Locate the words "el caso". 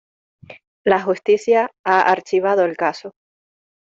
2.65-3.13